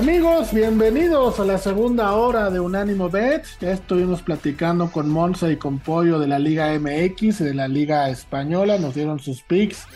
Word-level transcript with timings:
Amigos, 0.00 0.54
bienvenidos 0.54 1.40
a 1.40 1.44
la 1.44 1.58
segunda 1.58 2.14
hora 2.14 2.48
de 2.48 2.58
Unánimo 2.58 3.10
Bet. 3.10 3.44
Ya 3.60 3.72
estuvimos 3.72 4.22
platicando 4.22 4.90
con 4.90 5.10
Monza 5.10 5.50
y 5.50 5.58
con 5.58 5.78
Pollo 5.78 6.18
de 6.18 6.26
la 6.26 6.38
Liga 6.38 6.72
MX 6.72 7.42
y 7.42 7.44
de 7.44 7.52
la 7.52 7.68
Liga 7.68 8.08
Española. 8.08 8.78
Nos 8.78 8.94
dieron 8.94 9.18
sus 9.18 9.42
picks 9.42 9.86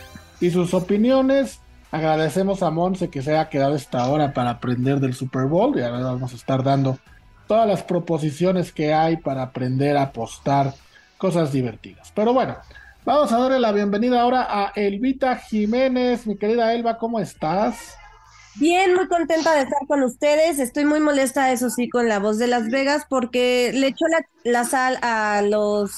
y 0.43 0.51
sus 0.51 0.75
opiniones. 0.75 1.63
Agradecemos 1.91 2.63
a 2.63 2.71
Monse 2.71 3.09
que 3.09 3.23
se 3.23 3.31
haya 3.31 3.49
quedado 3.49 3.77
esta 3.77 4.07
hora 4.07 4.35
para 4.35 4.51
aprender 4.51 5.01
del 5.01 5.15
Super 5.15 5.47
Bowl 5.47 5.75
y 5.79 5.81
ahora 5.81 6.01
vamos 6.01 6.35
a 6.35 6.37
estar 6.37 6.63
dando 6.63 6.99
todas 7.47 7.67
las 7.67 7.83
proposiciones 7.83 8.73
que 8.73 8.93
hay 8.93 9.17
para 9.17 9.41
aprender 9.41 9.97
a 9.97 10.03
apostar 10.03 10.75
cosas 11.17 11.51
divertidas. 11.51 12.13
Pero 12.15 12.35
bueno, 12.35 12.59
vamos 13.07 13.33
a 13.33 13.39
darle 13.39 13.59
la 13.59 13.73
bienvenida 13.73 14.21
ahora 14.21 14.47
a 14.51 14.73
Elvita 14.77 15.37
Jiménez. 15.37 16.27
Mi 16.27 16.37
querida 16.37 16.75
Elba, 16.75 16.99
¿cómo 16.99 17.21
estás? 17.21 17.97
Bien, 18.57 18.95
muy 18.95 19.09
contenta 19.09 19.53
de 19.55 19.63
estar 19.63 19.87
con 19.89 20.03
ustedes. 20.05 20.61
Estoy 20.61 20.85
muy 20.85 21.01
molesta, 21.01 21.51
eso 21.51 21.71
sí, 21.71 21.89
con 21.89 22.09
la 22.09 22.21
voz 22.21 22.39
de 22.39 22.47
Las 22.47 22.69
Vegas 22.71 23.05
porque 23.09 23.73
le 23.75 23.89
echó 23.89 24.05
la, 24.45 24.65
sal 24.65 24.99
a 25.03 25.43
los 25.43 25.93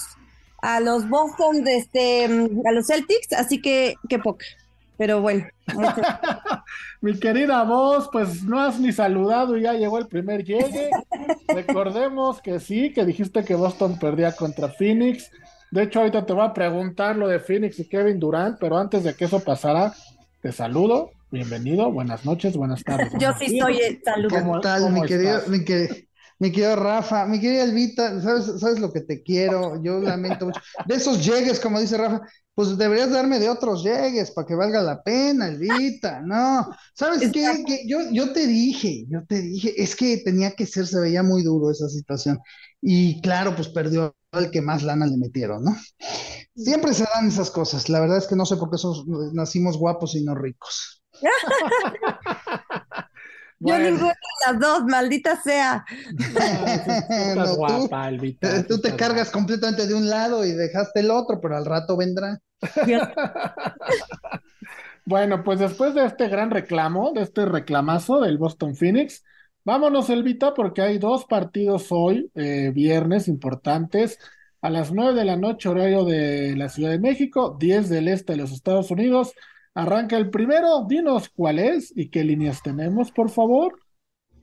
a 0.62 0.80
los 0.80 1.08
Boston 1.08 1.64
de 1.64 1.76
este 1.76 2.24
a 2.24 2.72
los 2.72 2.86
Celtics, 2.86 3.34
así 3.34 3.60
que 3.60 3.96
qué 4.08 4.18
poca. 4.18 4.46
Pero 4.96 5.20
bueno. 5.20 5.44
Mi 7.02 7.20
querida 7.20 7.62
voz, 7.64 8.08
pues 8.10 8.42
no 8.42 8.58
has 8.58 8.80
ni 8.80 8.90
saludado 8.90 9.58
y 9.58 9.62
ya 9.62 9.74
llegó 9.74 9.98
el 9.98 10.06
primer 10.06 10.42
llegue. 10.42 10.88
Recordemos 11.48 12.40
que 12.40 12.58
sí, 12.58 12.90
que 12.94 13.04
dijiste 13.04 13.44
que 13.44 13.54
Boston 13.54 13.98
perdía 13.98 14.34
contra 14.34 14.68
Phoenix. 14.68 15.30
De 15.70 15.82
hecho, 15.82 15.98
ahorita 15.98 16.24
te 16.24 16.32
voy 16.32 16.46
a 16.46 16.54
preguntar 16.54 17.16
lo 17.16 17.28
de 17.28 17.38
Phoenix 17.38 17.78
y 17.80 17.88
Kevin 17.88 18.18
Durant, 18.18 18.58
pero 18.58 18.78
antes 18.78 19.04
de 19.04 19.14
que 19.14 19.26
eso 19.26 19.40
pasara, 19.40 19.92
te 20.40 20.52
saludo 20.52 21.10
bienvenido, 21.30 21.90
buenas 21.92 22.24
noches, 22.24 22.56
buenas 22.56 22.82
tardes. 22.82 23.12
Yo 23.18 23.32
sí 23.38 23.58
soy 23.58 23.78
el 23.80 24.02
saludo. 24.02 24.28
¿Qué 24.28 24.60
tal, 24.62 24.92
mi 24.92 25.02
querido, 25.02 25.42
mi, 26.38 26.50
querido, 26.52 26.76
Rafa? 26.76 27.26
Mi 27.26 27.40
querida 27.40 27.64
Elvita, 27.64 28.20
¿sabes, 28.20 28.60
¿sabes 28.60 28.78
lo 28.78 28.92
que 28.92 29.00
te 29.00 29.22
quiero? 29.22 29.82
Yo 29.82 30.00
lamento 30.00 30.46
mucho. 30.46 30.60
De 30.86 30.94
esos 30.94 31.24
llegues, 31.24 31.60
como 31.60 31.80
dice 31.80 31.96
Rafa, 31.96 32.20
pues 32.54 32.78
deberías 32.78 33.10
darme 33.10 33.38
de 33.38 33.48
otros 33.48 33.82
llegues 33.82 34.30
para 34.30 34.46
que 34.46 34.54
valga 34.54 34.82
la 34.82 35.02
pena, 35.02 35.48
Elvita, 35.48 36.22
no. 36.22 36.68
¿Sabes 36.94 37.30
qué? 37.32 37.64
Que 37.66 37.86
yo, 37.86 37.98
yo 38.12 38.32
te 38.32 38.46
dije, 38.46 39.04
yo 39.08 39.24
te 39.26 39.40
dije, 39.40 39.74
es 39.76 39.96
que 39.96 40.18
tenía 40.18 40.52
que 40.52 40.66
ser, 40.66 40.86
se 40.86 41.00
veía 41.00 41.22
muy 41.22 41.42
duro 41.42 41.70
esa 41.70 41.88
situación. 41.88 42.38
Y 42.80 43.20
claro, 43.20 43.54
pues 43.54 43.68
perdió 43.68 44.16
el 44.32 44.50
que 44.50 44.60
más 44.60 44.82
lana 44.82 45.06
le 45.06 45.16
metieron, 45.16 45.64
¿no? 45.64 45.76
Siempre 46.54 46.94
se 46.94 47.04
dan 47.12 47.28
esas 47.28 47.50
cosas. 47.50 47.88
La 47.88 48.00
verdad 48.00 48.18
es 48.18 48.26
que 48.26 48.36
no 48.36 48.46
sé 48.46 48.56
por 48.56 48.70
qué 48.70 48.76
nacimos 49.32 49.76
guapos 49.76 50.14
y 50.14 50.24
no 50.24 50.34
ricos. 50.34 51.02
Yo 53.58 53.78
ninguna 53.78 54.08
de 54.08 54.46
las 54.46 54.60
dos, 54.60 54.84
maldita 54.84 55.40
sea. 55.40 55.84
tú, 58.68 58.80
te 58.80 58.94
cargas 58.96 59.30
completamente 59.30 59.86
de 59.86 59.94
un 59.94 60.10
lado 60.10 60.44
y 60.44 60.52
dejaste 60.52 61.00
el 61.00 61.10
otro, 61.10 61.40
pero 61.40 61.56
al 61.56 61.64
rato 61.64 61.96
vendrá. 61.96 62.38
bueno, 65.06 65.42
pues 65.42 65.58
después 65.58 65.94
de 65.94 66.04
este 66.04 66.28
gran 66.28 66.50
reclamo, 66.50 67.12
de 67.14 67.22
este 67.22 67.46
reclamazo 67.46 68.20
del 68.20 68.36
Boston 68.36 68.76
Phoenix, 68.76 69.24
vámonos, 69.64 70.10
Elvita, 70.10 70.52
porque 70.52 70.82
hay 70.82 70.98
dos 70.98 71.24
partidos 71.24 71.86
hoy, 71.90 72.30
eh, 72.34 72.72
viernes, 72.74 73.26
importantes. 73.26 74.18
A 74.60 74.68
las 74.68 74.92
nueve 74.92 75.14
de 75.14 75.24
la 75.24 75.36
noche, 75.36 75.68
horario 75.68 76.04
de 76.04 76.56
la 76.56 76.68
Ciudad 76.68 76.90
de 76.90 76.98
México, 76.98 77.56
10 77.58 77.88
del 77.88 78.08
este 78.08 78.32
de 78.32 78.38
los 78.38 78.52
Estados 78.52 78.90
Unidos. 78.90 79.32
Arranca 79.76 80.16
el 80.16 80.30
primero, 80.30 80.86
dinos 80.88 81.28
cuál 81.28 81.58
es 81.58 81.92
y 81.94 82.08
qué 82.08 82.24
líneas 82.24 82.62
tenemos, 82.62 83.12
por 83.12 83.28
favor. 83.28 83.78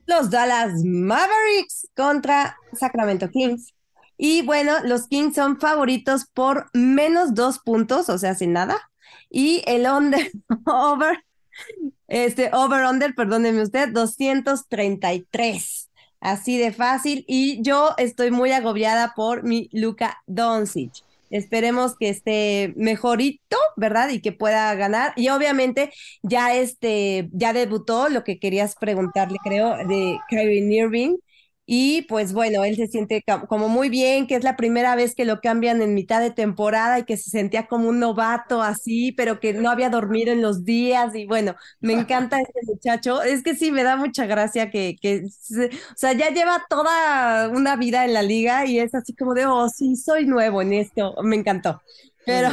Los 0.05 0.29
Dallas 0.29 0.83
Mavericks 0.83 1.89
contra 1.95 2.55
Sacramento 2.73 3.31
Kings. 3.31 3.73
Y 4.15 4.43
bueno, 4.43 4.73
los 4.83 5.07
Kings 5.07 5.33
son 5.33 5.59
favoritos 5.59 6.27
por 6.35 6.69
menos 6.73 7.33
dos 7.33 7.57
puntos, 7.57 8.09
o 8.09 8.19
sea, 8.19 8.35
sin 8.35 8.53
nada. 8.53 8.79
Y 9.27 9.63
el 9.65 9.87
under, 9.87 10.29
over, 10.67 11.25
este, 12.07 12.51
over 12.53 12.85
under, 12.85 13.15
perdóneme 13.15 13.63
usted, 13.63 13.89
233. 13.89 15.89
Así 16.19 16.59
de 16.59 16.71
fácil. 16.71 17.25
Y 17.27 17.59
yo 17.63 17.95
estoy 17.97 18.29
muy 18.29 18.51
agobiada 18.51 19.13
por 19.15 19.41
mi 19.41 19.67
Luca 19.71 20.21
Doncic. 20.27 20.93
Esperemos 21.33 21.95
que 21.97 22.09
esté 22.09 22.73
mejorito, 22.77 23.57
¿verdad? 23.75 24.09
Y 24.09 24.21
que 24.21 24.31
pueda 24.31 24.73
ganar. 24.75 25.13
Y 25.15 25.29
obviamente 25.29 25.91
ya 26.21 26.55
este, 26.55 27.29
ya 27.33 27.53
debutó 27.53 28.07
lo 28.09 28.23
que 28.23 28.39
querías 28.39 28.75
preguntarle, 28.75 29.39
creo, 29.43 29.75
de 29.87 30.19
Kyrie 30.29 30.75
Irving. 30.77 31.17
Y 31.65 32.01
pues 32.03 32.33
bueno, 32.33 32.65
él 32.65 32.75
se 32.75 32.87
siente 32.87 33.23
como 33.47 33.69
muy 33.69 33.87
bien, 33.87 34.27
que 34.27 34.35
es 34.35 34.43
la 34.43 34.57
primera 34.57 34.95
vez 34.95 35.15
que 35.15 35.23
lo 35.23 35.39
cambian 35.39 35.81
en 35.81 35.93
mitad 35.93 36.19
de 36.19 36.29
temporada 36.29 36.99
y 36.99 37.05
que 37.05 37.15
se 37.15 37.29
sentía 37.29 37.67
como 37.67 37.87
un 37.87 37.99
novato 37.99 38.61
así, 38.61 39.13
pero 39.13 39.39
que 39.39 39.53
no 39.53 39.69
había 39.69 39.89
dormido 39.89 40.33
en 40.33 40.41
los 40.41 40.65
días. 40.65 41.15
Y 41.15 41.25
bueno, 41.25 41.55
me 41.79 41.93
encanta 41.93 42.41
este 42.41 42.59
muchacho. 42.65 43.21
Es 43.21 43.43
que 43.43 43.55
sí, 43.55 43.71
me 43.71 43.83
da 43.83 43.95
mucha 43.95 44.25
gracia 44.25 44.69
que, 44.69 44.97
que 45.01 45.23
o 45.25 45.95
sea, 45.95 46.11
ya 46.11 46.31
lleva 46.31 46.65
toda 46.69 47.47
una 47.47 47.77
vida 47.77 48.03
en 48.03 48.13
la 48.13 48.23
liga 48.23 48.65
y 48.65 48.79
es 48.79 48.93
así 48.93 49.15
como 49.15 49.33
de, 49.33 49.45
oh, 49.45 49.69
sí, 49.69 49.95
soy 49.95 50.25
nuevo 50.25 50.61
en 50.61 50.73
esto. 50.73 51.15
Me 51.23 51.37
encantó. 51.37 51.81
Pero... 52.25 52.49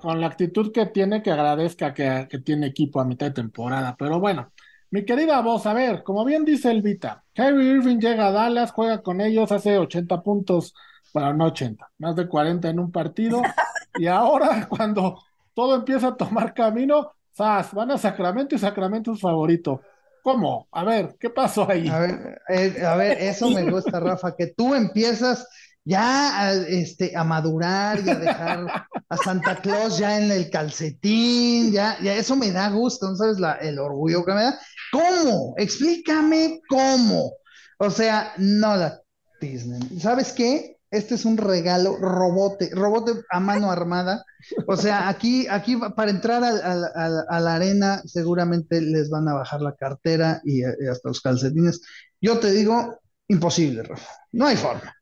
con, 0.00 0.20
la, 0.20 0.26
actitud 0.28 0.72
que 0.72 0.86
tiene, 0.86 1.22
que 1.22 1.30
agradezca 1.32 1.92
que, 1.92 2.28
que 2.30 2.38
tiene 2.38 2.68
equipo 2.68 3.00
a 3.00 3.04
mitad 3.04 3.26
de 3.26 3.32
temporada. 3.32 3.96
Pero 3.98 4.20
bueno. 4.20 4.52
Mi 4.92 5.06
querida 5.06 5.40
voz, 5.40 5.64
a 5.64 5.72
ver, 5.72 6.02
como 6.02 6.22
bien 6.22 6.44
dice 6.44 6.70
Elvita, 6.70 7.24
Kyrie 7.32 7.76
Irving 7.76 7.96
llega 7.96 8.26
a 8.26 8.30
Dallas, 8.30 8.72
juega 8.72 9.00
con 9.00 9.22
ellos, 9.22 9.50
hace 9.50 9.78
80 9.78 10.22
puntos, 10.22 10.74
bueno, 11.14 11.32
no 11.32 11.46
80, 11.46 11.90
más 11.96 12.14
de 12.14 12.28
40 12.28 12.68
en 12.68 12.78
un 12.78 12.92
partido, 12.92 13.40
y 13.96 14.06
ahora 14.06 14.68
cuando 14.68 15.18
todo 15.54 15.76
empieza 15.76 16.08
a 16.08 16.16
tomar 16.18 16.52
camino, 16.52 17.12
¡zas! 17.34 17.72
van 17.72 17.90
a 17.92 17.96
Sacramento 17.96 18.54
y 18.54 18.58
Sacramento 18.58 19.14
es 19.14 19.20
favorito. 19.22 19.80
¿Cómo? 20.22 20.68
A 20.70 20.84
ver, 20.84 21.16
¿qué 21.18 21.30
pasó 21.30 21.66
ahí? 21.70 21.88
A 21.88 21.98
ver, 21.98 22.42
eh, 22.50 22.84
a 22.84 22.94
ver, 22.94 23.16
eso 23.18 23.48
me 23.48 23.64
gusta, 23.70 23.98
Rafa, 23.98 24.36
que 24.36 24.48
tú 24.48 24.74
empiezas 24.74 25.48
ya 25.84 26.38
a, 26.38 26.52
este, 26.52 27.16
a 27.16 27.24
madurar 27.24 27.98
y 28.04 28.10
a 28.10 28.14
dejar 28.14 28.86
a 29.08 29.16
Santa 29.16 29.56
Claus 29.56 29.98
ya 29.98 30.18
en 30.18 30.30
el 30.30 30.50
calcetín, 30.50 31.72
ya, 31.72 31.96
ya 32.02 32.14
eso 32.14 32.36
me 32.36 32.52
da 32.52 32.68
gusto, 32.70 33.08
¿no 33.08 33.16
sabes 33.16 33.40
la, 33.40 33.54
el 33.54 33.78
orgullo 33.78 34.24
que 34.24 34.34
me 34.34 34.42
da? 34.42 34.58
¿Cómo? 34.92 35.54
Explícame 35.56 36.60
cómo. 36.68 37.32
O 37.78 37.90
sea, 37.90 38.34
no 38.36 38.76
la 38.76 39.00
Disney. 39.40 39.98
¿Sabes 39.98 40.32
qué? 40.32 40.76
Este 40.90 41.14
es 41.14 41.24
un 41.24 41.38
regalo 41.38 41.96
robote, 41.96 42.68
robote 42.72 43.12
a 43.30 43.40
mano 43.40 43.70
armada. 43.70 44.24
O 44.68 44.76
sea, 44.76 45.08
aquí, 45.08 45.48
aquí 45.48 45.76
para 45.96 46.10
entrar 46.10 46.44
a, 46.44 47.40
la 47.40 47.54
arena 47.54 48.02
seguramente 48.04 48.82
les 48.82 49.08
van 49.08 49.26
a 49.28 49.34
bajar 49.34 49.62
la 49.62 49.74
cartera 49.74 50.42
y, 50.44 50.60
y 50.60 50.88
hasta 50.90 51.08
los 51.08 51.22
calcetines. 51.22 51.80
Yo 52.20 52.38
te 52.38 52.52
digo, 52.52 53.00
imposible, 53.28 53.82
Rafa. 53.82 54.12
No 54.32 54.46
hay 54.46 54.56
forma. 54.56 54.94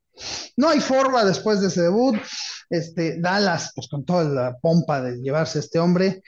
No 0.56 0.68
hay 0.68 0.80
forma 0.80 1.24
después 1.24 1.60
de 1.60 1.66
ese 1.66 1.82
debut. 1.82 2.16
Este, 2.68 3.20
Dallas, 3.20 3.72
pues 3.74 3.88
con 3.88 4.04
toda 4.04 4.24
la 4.24 4.56
pompa 4.58 5.00
de 5.02 5.20
llevarse 5.20 5.58
a 5.58 5.62
este 5.62 5.80
hombre. 5.80 6.22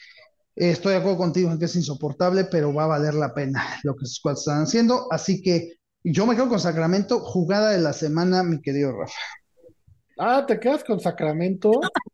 Estoy 0.56 0.92
de 0.92 0.98
acuerdo 0.98 1.18
contigo 1.18 1.50
en 1.50 1.58
que 1.58 1.64
es 1.66 1.76
insoportable, 1.76 2.44
pero 2.44 2.74
va 2.74 2.84
a 2.84 2.88
valer 2.88 3.14
la 3.14 3.34
pena 3.34 3.62
lo 3.82 3.94
que 3.94 4.06
sus 4.06 4.16
squads 4.16 4.40
están 4.40 4.62
haciendo. 4.62 5.06
Así 5.10 5.42
que 5.42 5.74
yo 6.04 6.26
me 6.26 6.34
quedo 6.34 6.48
con 6.48 6.60
Sacramento, 6.60 7.20
jugada 7.20 7.70
de 7.70 7.78
la 7.78 7.92
semana, 7.92 8.42
mi 8.42 8.60
querido 8.60 8.92
Rafa. 8.92 9.18
Ah, 10.18 10.44
¿te 10.46 10.58
quedas 10.58 10.84
con 10.84 11.00
Sacramento? 11.00 11.70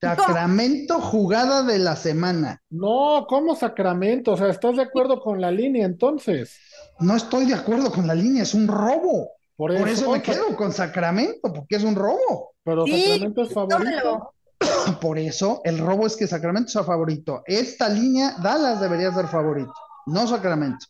Sacramento, 0.00 1.00
jugada 1.00 1.62
de 1.62 1.78
la 1.78 1.96
semana. 1.96 2.62
No, 2.70 3.26
¿cómo 3.28 3.56
Sacramento? 3.56 4.32
O 4.32 4.36
sea, 4.36 4.48
¿estás 4.48 4.76
de 4.76 4.82
acuerdo 4.82 5.20
con 5.20 5.40
la 5.40 5.50
línea 5.50 5.84
entonces? 5.84 6.58
No 7.00 7.16
estoy 7.16 7.46
de 7.46 7.54
acuerdo 7.54 7.90
con 7.90 8.06
la 8.06 8.14
línea, 8.14 8.42
es 8.42 8.54
un 8.54 8.68
robo. 8.68 9.30
Por 9.56 9.72
eso, 9.72 10.10
me 10.10 10.22
quedo 10.22 10.56
con 10.56 10.72
Sacramento, 10.72 11.52
porque 11.52 11.76
es 11.76 11.84
un 11.84 11.94
robo. 11.94 12.54
Pero 12.62 12.86
Sacramento 12.86 13.42
es 13.42 13.52
favorito. 13.52 14.32
Por 14.98 15.18
eso 15.18 15.60
el 15.64 15.78
robo 15.78 16.06
es 16.06 16.16
que 16.16 16.26
Sacramento 16.26 16.70
sea 16.70 16.84
favorito. 16.84 17.42
Esta 17.46 17.88
línea, 17.88 18.36
Dallas 18.42 18.80
debería 18.80 19.12
ser 19.12 19.28
favorito, 19.28 19.72
no 20.06 20.26
Sacramento. 20.26 20.86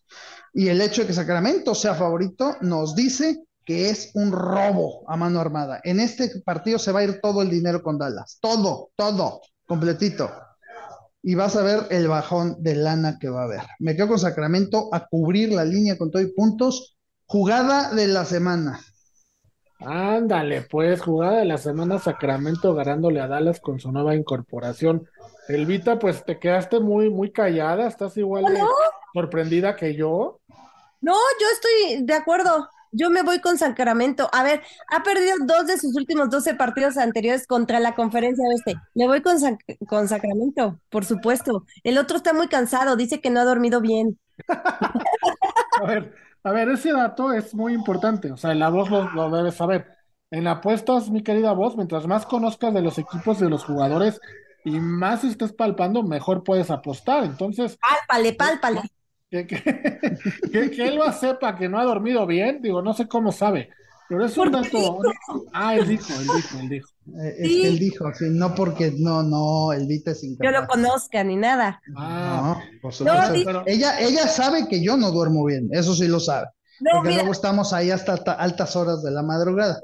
Y 0.52 0.68
el 0.68 0.80
hecho 0.80 1.02
de 1.02 1.08
que 1.08 1.12
Sacramento 1.14 1.74
sea 1.74 1.94
favorito 1.94 2.56
nos 2.60 2.94
dice 2.94 3.44
que 3.64 3.90
es 3.90 4.10
un 4.14 4.32
robo 4.32 5.04
a 5.08 5.16
mano 5.16 5.40
armada. 5.40 5.80
En 5.84 6.00
este 6.00 6.40
partido 6.40 6.78
se 6.78 6.92
va 6.92 7.00
a 7.00 7.04
ir 7.04 7.20
todo 7.20 7.42
el 7.42 7.50
dinero 7.50 7.82
con 7.82 7.98
Dallas. 7.98 8.38
Todo, 8.40 8.90
todo, 8.96 9.42
completito. 9.66 10.30
Y 11.22 11.34
vas 11.34 11.54
a 11.56 11.62
ver 11.62 11.86
el 11.90 12.08
bajón 12.08 12.56
de 12.60 12.76
lana 12.76 13.18
que 13.18 13.28
va 13.28 13.42
a 13.42 13.44
haber. 13.44 13.62
Me 13.78 13.94
quedo 13.94 14.08
con 14.08 14.18
Sacramento 14.18 14.88
a 14.92 15.06
cubrir 15.06 15.52
la 15.52 15.64
línea 15.64 15.98
con 15.98 16.10
todo 16.10 16.22
y 16.22 16.32
puntos 16.32 16.96
Jugada 17.32 17.94
de 17.94 18.08
la 18.08 18.24
semana. 18.24 18.80
Ándale, 19.80 20.62
pues, 20.62 21.00
jugada 21.00 21.38
de 21.38 21.44
la 21.46 21.58
semana 21.58 21.98
Sacramento 21.98 22.74
ganándole 22.74 23.20
a 23.20 23.26
Dallas 23.26 23.60
con 23.60 23.80
su 23.80 23.90
nueva 23.90 24.14
incorporación. 24.14 25.08
Elvita, 25.48 25.98
pues 25.98 26.24
te 26.24 26.38
quedaste 26.38 26.80
muy, 26.80 27.10
muy 27.10 27.32
callada, 27.32 27.88
estás 27.88 28.16
igual 28.16 28.44
de 28.44 28.60
sorprendida 29.14 29.76
que 29.76 29.94
yo. 29.94 30.38
No, 31.00 31.14
yo 31.40 31.46
estoy 31.52 32.04
de 32.04 32.14
acuerdo. 32.14 32.68
Yo 32.92 33.08
me 33.08 33.22
voy 33.22 33.40
con 33.40 33.56
Sacramento. 33.56 34.28
A 34.32 34.42
ver, 34.42 34.62
ha 34.88 35.02
perdido 35.02 35.36
dos 35.46 35.66
de 35.66 35.78
sus 35.78 35.96
últimos 35.96 36.28
12 36.28 36.54
partidos 36.54 36.96
anteriores 36.96 37.46
contra 37.46 37.78
la 37.78 37.94
conferencia 37.94 38.44
oeste. 38.48 38.74
Me 38.94 39.06
voy 39.06 39.22
con, 39.22 39.36
con 39.86 40.08
Sacramento, 40.08 40.78
por 40.90 41.04
supuesto. 41.04 41.64
El 41.84 41.98
otro 41.98 42.16
está 42.16 42.32
muy 42.32 42.48
cansado, 42.48 42.96
dice 42.96 43.20
que 43.20 43.30
no 43.30 43.40
ha 43.40 43.44
dormido 43.44 43.80
bien. 43.80 44.18
a 44.48 45.86
ver, 45.86 46.14
a 46.42 46.52
ver, 46.52 46.68
ese 46.68 46.92
dato 46.92 47.32
es 47.32 47.54
muy 47.54 47.74
importante. 47.74 48.32
O 48.32 48.36
sea, 48.36 48.54
la 48.54 48.68
voz 48.68 48.90
lo, 48.90 49.10
lo 49.10 49.30
debes 49.30 49.54
saber. 49.54 49.86
En 50.30 50.46
apuestas, 50.46 51.10
mi 51.10 51.22
querida 51.22 51.52
voz, 51.52 51.76
mientras 51.76 52.06
más 52.06 52.24
conozcas 52.26 52.72
de 52.72 52.82
los 52.82 52.98
equipos, 52.98 53.40
de 53.40 53.50
los 53.50 53.64
jugadores 53.64 54.20
y 54.64 54.78
más 54.78 55.24
estés 55.24 55.52
palpando, 55.52 56.02
mejor 56.02 56.44
puedes 56.44 56.70
apostar. 56.70 57.24
Entonces. 57.24 57.78
Pálpale, 57.78 58.32
pálpale 58.34 58.82
que, 59.30 59.46
que, 59.46 59.62
él 60.88 60.96
lo 60.96 61.10
sepa 61.12 61.56
que 61.56 61.68
no 61.68 61.78
ha 61.78 61.84
dormido 61.84 62.26
bien, 62.26 62.60
digo, 62.60 62.82
no 62.82 62.92
sé 62.92 63.06
cómo 63.06 63.32
sabe, 63.32 63.70
pero 64.10 64.26
es 64.26 64.36
un 64.36 64.50
dato. 64.50 64.98
Ah, 65.52 65.76
él 65.76 65.86
dijo, 65.86 66.12
él 66.20 66.26
dijo, 66.34 66.58
él 66.58 66.68
dijo. 66.68 66.88
Eh, 67.06 67.34
es 67.38 67.48
que 67.48 67.68
él 67.68 67.78
dijo, 67.78 68.12
sí, 68.12 68.24
no 68.28 68.56
porque 68.56 68.92
no, 68.98 69.22
no, 69.22 69.72
el 69.72 69.86
Vita 69.86 70.10
es 70.10 70.24
incapaz. 70.24 70.52
Yo 70.52 70.60
lo 70.60 70.66
conozca 70.66 71.22
ni 71.22 71.36
nada. 71.36 71.80
Ah, 71.96 72.58
no, 72.58 72.80
por 72.82 72.92
supuesto. 72.92 73.62
ella, 73.66 74.00
ella 74.00 74.26
sabe 74.26 74.66
que 74.66 74.82
yo 74.82 74.96
no 74.96 75.12
duermo 75.12 75.44
bien, 75.44 75.68
eso 75.70 75.94
sí 75.94 76.08
lo 76.08 76.18
sabe. 76.18 76.48
porque 76.92 77.14
luego 77.14 77.30
estamos 77.30 77.72
ahí 77.72 77.92
hasta 77.92 78.14
altas 78.14 78.74
horas 78.74 79.00
de 79.04 79.12
la 79.12 79.22
madrugada. 79.22 79.80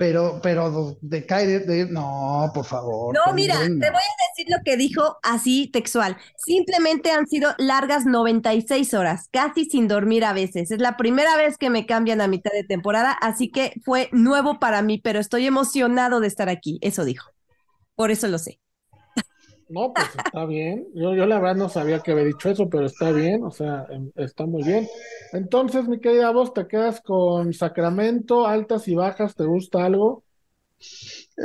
Pero, 0.00 0.40
pero 0.42 0.96
de 1.02 1.26
caer, 1.26 1.66
de, 1.66 1.84
no, 1.84 2.50
por 2.54 2.64
favor. 2.64 3.14
No, 3.14 3.34
mira, 3.34 3.58
te 3.58 3.68
voy 3.68 3.82
a 3.82 4.28
decir 4.30 4.46
lo 4.48 4.56
que 4.64 4.78
dijo 4.78 5.18
así 5.22 5.70
textual. 5.70 6.16
Simplemente 6.38 7.10
han 7.10 7.26
sido 7.26 7.50
largas 7.58 8.06
96 8.06 8.94
horas, 8.94 9.28
casi 9.30 9.66
sin 9.66 9.88
dormir 9.88 10.24
a 10.24 10.32
veces. 10.32 10.70
Es 10.70 10.80
la 10.80 10.96
primera 10.96 11.36
vez 11.36 11.58
que 11.58 11.68
me 11.68 11.84
cambian 11.84 12.22
a 12.22 12.28
mitad 12.28 12.50
de 12.50 12.64
temporada, 12.64 13.12
así 13.12 13.50
que 13.50 13.74
fue 13.84 14.08
nuevo 14.10 14.58
para 14.58 14.80
mí, 14.80 14.96
pero 14.96 15.18
estoy 15.20 15.46
emocionado 15.46 16.20
de 16.20 16.28
estar 16.28 16.48
aquí. 16.48 16.78
Eso 16.80 17.04
dijo. 17.04 17.30
Por 17.94 18.10
eso 18.10 18.26
lo 18.26 18.38
sé. 18.38 18.58
No, 19.70 19.92
pues 19.94 20.08
está 20.16 20.46
bien. 20.46 20.88
Yo, 20.94 21.14
yo 21.14 21.26
la 21.26 21.38
verdad 21.38 21.54
no 21.54 21.68
sabía 21.68 22.00
que 22.00 22.10
había 22.10 22.24
dicho 22.24 22.50
eso, 22.50 22.68
pero 22.68 22.86
está 22.86 23.12
bien, 23.12 23.44
o 23.44 23.52
sea, 23.52 23.86
em, 23.90 24.10
está 24.16 24.44
muy 24.44 24.64
bien. 24.64 24.88
Entonces, 25.32 25.86
mi 25.86 26.00
querida 26.00 26.32
voz, 26.32 26.52
¿te 26.52 26.66
quedas 26.66 27.00
con 27.00 27.52
Sacramento, 27.54 28.46
altas 28.46 28.88
y 28.88 28.96
bajas? 28.96 29.36
¿Te 29.36 29.44
gusta 29.44 29.84
algo? 29.84 30.24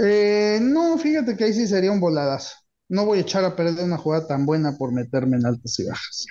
Eh, 0.01 0.60
no, 0.62 0.98
fíjate 0.98 1.38
que 1.38 1.44
ahí 1.45 1.54
sí 1.54 1.68
sería 1.68 1.92
un 1.92 2.00
voladas. 2.00 2.56
No 2.89 3.06
voy 3.06 3.19
a 3.19 3.22
echar 3.22 3.45
a 3.45 3.56
perder 3.56 3.86
una 3.86 3.98
jugada 3.98 4.27
tan 4.27 4.45
buena 4.45 4.75
por 4.77 4.92
meterme 4.92 5.38
en 5.38 5.45
altas 5.45 5.80
y 5.80 5.86
bajas. 5.86 6.25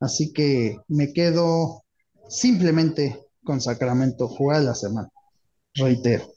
Así 0.00 0.32
que 0.32 0.78
me 0.88 1.12
quedo 1.12 1.84
simplemente 2.28 3.20
con 3.44 3.60
Sacramento, 3.60 4.28
jugada 4.28 4.60
de 4.60 4.66
la 4.66 4.74
semana. 4.74 5.08
Reitero. 5.74 6.33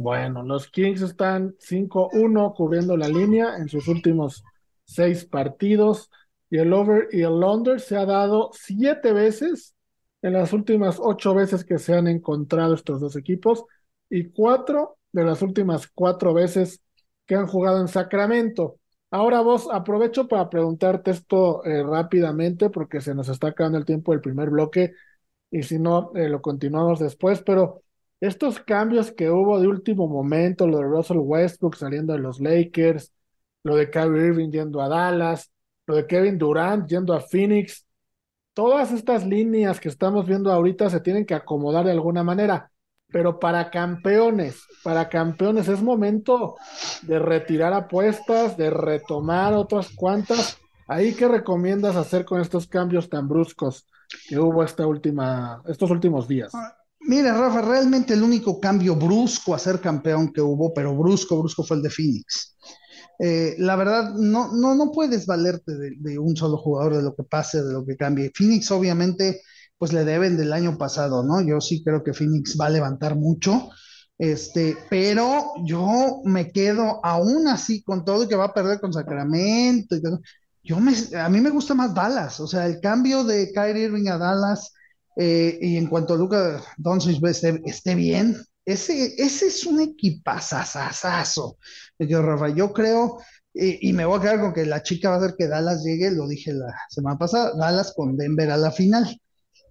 Bueno, 0.00 0.44
los 0.44 0.68
Kings 0.68 1.02
están 1.02 1.56
5-1 1.58 2.54
cubriendo 2.54 2.96
la 2.96 3.08
línea 3.08 3.56
en 3.56 3.68
sus 3.68 3.88
últimos 3.88 4.44
seis 4.84 5.24
partidos 5.24 6.08
y 6.48 6.58
el 6.58 6.72
over 6.72 7.08
y 7.10 7.22
el 7.22 7.32
under 7.42 7.80
se 7.80 7.96
ha 7.96 8.06
dado 8.06 8.50
siete 8.52 9.12
veces 9.12 9.74
en 10.22 10.34
las 10.34 10.52
últimas 10.52 10.98
ocho 11.00 11.34
veces 11.34 11.64
que 11.64 11.78
se 11.78 11.94
han 11.94 12.06
encontrado 12.06 12.74
estos 12.74 13.00
dos 13.00 13.16
equipos 13.16 13.64
y 14.08 14.30
cuatro 14.30 14.98
de 15.10 15.24
las 15.24 15.42
últimas 15.42 15.88
cuatro 15.88 16.32
veces 16.32 16.80
que 17.26 17.34
han 17.34 17.48
jugado 17.48 17.80
en 17.80 17.88
Sacramento. 17.88 18.78
Ahora 19.10 19.40
vos 19.40 19.66
aprovecho 19.68 20.28
para 20.28 20.48
preguntarte 20.48 21.10
esto 21.10 21.64
eh, 21.64 21.82
rápidamente 21.82 22.70
porque 22.70 23.00
se 23.00 23.16
nos 23.16 23.28
está 23.28 23.48
acabando 23.48 23.78
el 23.78 23.84
tiempo 23.84 24.12
del 24.12 24.20
primer 24.20 24.50
bloque 24.50 24.94
y 25.50 25.64
si 25.64 25.80
no, 25.80 26.12
eh, 26.14 26.28
lo 26.28 26.40
continuamos 26.40 27.00
después, 27.00 27.42
pero 27.42 27.82
estos 28.20 28.60
cambios 28.60 29.12
que 29.12 29.30
hubo 29.30 29.60
de 29.60 29.68
último 29.68 30.08
momento, 30.08 30.66
lo 30.66 30.78
de 30.78 30.84
Russell 30.84 31.18
Westbrook 31.18 31.76
saliendo 31.76 32.12
de 32.12 32.18
los 32.18 32.40
Lakers, 32.40 33.12
lo 33.62 33.76
de 33.76 33.90
Kyrie 33.90 34.26
Irving 34.28 34.50
yendo 34.50 34.80
a 34.80 34.88
Dallas, 34.88 35.50
lo 35.86 35.96
de 35.96 36.06
Kevin 36.06 36.38
Durant 36.38 36.88
yendo 36.88 37.14
a 37.14 37.20
Phoenix, 37.20 37.86
todas 38.54 38.92
estas 38.92 39.24
líneas 39.26 39.78
que 39.80 39.88
estamos 39.88 40.26
viendo 40.26 40.50
ahorita 40.50 40.90
se 40.90 41.00
tienen 41.00 41.24
que 41.24 41.34
acomodar 41.34 41.84
de 41.84 41.92
alguna 41.92 42.24
manera, 42.24 42.70
pero 43.06 43.38
para 43.38 43.70
campeones, 43.70 44.62
para 44.82 45.08
campeones 45.08 45.68
es 45.68 45.80
momento 45.80 46.56
de 47.02 47.18
retirar 47.18 47.72
apuestas, 47.72 48.56
de 48.56 48.70
retomar 48.70 49.54
otras 49.54 49.90
cuantas. 49.94 50.58
¿Ahí 50.88 51.14
qué 51.14 51.28
recomiendas 51.28 51.96
hacer 51.96 52.24
con 52.24 52.40
estos 52.40 52.66
cambios 52.66 53.08
tan 53.08 53.28
bruscos 53.28 53.86
que 54.28 54.38
hubo 54.38 54.64
esta 54.64 54.86
última, 54.86 55.62
estos 55.66 55.90
últimos 55.90 56.26
días? 56.26 56.52
Mira, 57.08 57.32
Rafa, 57.32 57.62
realmente 57.62 58.12
el 58.12 58.22
único 58.22 58.60
cambio 58.60 58.94
brusco 58.94 59.54
a 59.54 59.58
ser 59.58 59.80
campeón 59.80 60.30
que 60.30 60.42
hubo, 60.42 60.74
pero 60.74 60.94
brusco, 60.94 61.38
brusco 61.38 61.64
fue 61.64 61.78
el 61.78 61.82
de 61.82 61.88
Phoenix. 61.88 62.54
Eh, 63.18 63.54
la 63.56 63.76
verdad, 63.76 64.12
no, 64.12 64.52
no, 64.54 64.74
no 64.74 64.92
puedes 64.92 65.24
valerte 65.24 65.72
de, 65.74 66.18
un 66.18 66.36
solo 66.36 66.58
jugador, 66.58 66.96
de 66.96 67.02
lo 67.02 67.14
que 67.16 67.22
pase, 67.22 67.62
de 67.62 67.72
lo 67.72 67.86
que 67.86 67.96
cambie. 67.96 68.30
Phoenix, 68.34 68.70
obviamente, 68.72 69.40
pues 69.78 69.94
le 69.94 70.04
deben 70.04 70.36
del 70.36 70.52
año 70.52 70.76
pasado, 70.76 71.22
¿no? 71.22 71.40
Yo 71.40 71.62
sí 71.62 71.82
creo 71.82 72.04
que 72.04 72.12
Phoenix 72.12 72.58
va 72.60 72.66
a 72.66 72.70
levantar 72.70 73.16
mucho, 73.16 73.70
este, 74.18 74.76
pero 74.90 75.54
yo 75.64 76.20
me 76.26 76.52
quedo 76.52 77.00
aún 77.02 77.48
así 77.48 77.82
con 77.82 78.04
todo 78.04 78.24
y 78.24 78.28
que 78.28 78.36
va 78.36 78.44
a 78.44 78.54
perder 78.54 78.80
con 78.80 78.92
Sacramento. 78.92 79.96
Y 79.96 80.02
yo 80.62 80.78
me, 80.78 80.92
a 81.18 81.30
mí 81.30 81.40
me 81.40 81.48
gusta 81.48 81.72
más 81.72 81.94
Dallas, 81.94 82.38
o 82.38 82.46
sea, 82.46 82.66
el 82.66 82.80
cambio 82.80 83.24
de 83.24 83.50
Kyrie 83.50 83.84
Irving 83.84 84.08
a 84.08 84.18
Dallas 84.18 84.74
eh, 85.20 85.58
y 85.60 85.76
en 85.76 85.88
cuanto 85.88 86.14
a 86.14 86.16
Luca 86.16 86.62
Doncic 86.76 87.22
esté, 87.26 87.60
esté 87.64 87.96
bien, 87.96 88.36
ese, 88.64 89.14
ese 89.20 89.48
es 89.48 89.66
un 89.66 89.80
equipazazazazo. 89.80 91.58
Yo, 91.98 92.72
creo, 92.72 93.18
y 93.52 93.92
me 93.94 94.04
voy 94.04 94.18
a 94.18 94.22
quedar 94.22 94.40
con 94.40 94.52
que 94.52 94.64
la 94.64 94.82
chica 94.82 95.08
va 95.08 95.16
a 95.16 95.18
hacer 95.18 95.34
que 95.36 95.48
Dallas 95.48 95.82
llegue, 95.82 96.12
lo 96.12 96.28
dije 96.28 96.52
la 96.52 96.72
semana 96.88 97.18
pasada, 97.18 97.52
Dallas 97.56 97.92
con 97.96 98.16
Denver 98.16 98.48
a 98.50 98.56
la 98.56 98.70
final. 98.70 99.20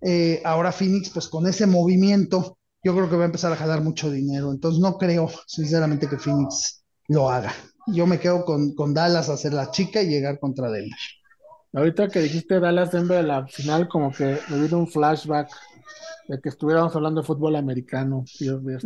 Eh, 0.01 0.41
ahora 0.43 0.73
Phoenix, 0.73 1.09
pues 1.11 1.29
con 1.29 1.47
ese 1.47 1.65
movimiento, 1.65 2.57
yo 2.83 2.93
creo 2.93 3.09
que 3.09 3.15
va 3.15 3.23
a 3.23 3.27
empezar 3.27 3.53
a 3.53 3.55
jalar 3.55 3.81
mucho 3.81 4.11
dinero. 4.11 4.51
Entonces 4.51 4.81
no 4.81 4.97
creo, 4.97 5.31
sinceramente, 5.47 6.09
que 6.09 6.17
Phoenix 6.17 6.83
lo 7.07 7.29
haga. 7.29 7.53
Yo 7.87 8.05
me 8.05 8.19
quedo 8.19 8.43
con, 8.43 8.75
con 8.75 8.93
Dallas 8.93 9.29
a 9.29 9.33
hacer 9.33 9.53
la 9.53 9.71
chica 9.71 10.01
y 10.01 10.09
llegar 10.09 10.39
contra 10.39 10.69
Denver. 10.69 10.99
Ahorita 11.73 12.07
que 12.07 12.19
dijiste 12.19 12.59
Dallas 12.59 12.91
Denver 12.91 13.23
la 13.23 13.45
final, 13.47 13.87
como 13.87 14.11
que 14.11 14.39
me 14.49 14.61
vino 14.61 14.79
un 14.79 14.87
flashback 14.87 15.49
de 16.27 16.41
que 16.41 16.49
estuviéramos 16.49 16.95
hablando 16.95 17.21
de 17.21 17.27
fútbol 17.27 17.55
americano. 17.55 18.25
Dios 18.39 18.61
mío, 18.63 18.77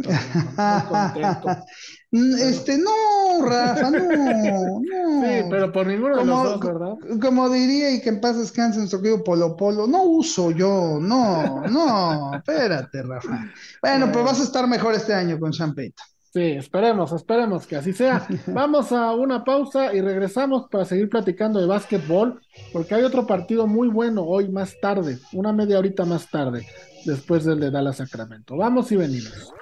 mm, 2.11 2.33
Este, 2.35 2.77
no, 2.77 3.45
Rafa, 3.45 3.89
no, 3.89 3.99
no. 3.99 4.81
Sí, 5.21 5.43
pero 5.49 5.71
por 5.71 5.87
ninguno 5.87 6.17
de 6.17 6.25
los 6.25 6.43
dos, 6.43 6.59
¿verdad? 6.59 6.93
Como 7.21 7.49
diría, 7.49 7.91
y 7.91 8.01
que 8.01 8.09
en 8.09 8.21
paz 8.21 8.37
descanse 8.37 8.79
en 8.79 8.87
su 8.87 9.01
Polo 9.23 9.55
Polo, 9.55 9.87
no 9.87 10.03
uso 10.03 10.51
yo, 10.51 10.99
no, 11.01 11.61
no, 11.67 12.35
espérate, 12.35 13.01
Rafa. 13.03 13.51
Bueno, 13.81 14.11
pues 14.11 14.25
vas 14.25 14.39
a 14.39 14.43
estar 14.43 14.67
mejor 14.67 14.93
este 14.93 15.13
año 15.13 15.39
con 15.39 15.51
Champagne. 15.51 15.93
Sí, 16.33 16.39
esperemos, 16.39 17.11
esperemos 17.11 17.67
que 17.67 17.75
así 17.75 17.91
sea. 17.91 18.25
Vamos 18.47 18.93
a 18.93 19.13
una 19.13 19.43
pausa 19.43 19.93
y 19.93 19.99
regresamos 19.99 20.69
para 20.69 20.85
seguir 20.85 21.09
platicando 21.09 21.59
de 21.59 21.67
básquetbol, 21.67 22.41
porque 22.71 22.95
hay 22.95 23.03
otro 23.03 23.27
partido 23.27 23.67
muy 23.67 23.89
bueno 23.89 24.23
hoy 24.23 24.47
más 24.47 24.79
tarde, 24.79 25.17
una 25.33 25.51
media 25.51 25.77
horita 25.77 26.05
más 26.05 26.29
tarde, 26.29 26.65
después 27.05 27.43
del 27.43 27.59
de 27.59 27.69
Dallas 27.69 27.97
Sacramento. 27.97 28.55
Vamos 28.55 28.89
y 28.93 28.95
venimos. 28.95 29.53